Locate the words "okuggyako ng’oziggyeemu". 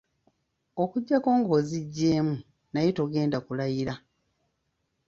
0.83-2.35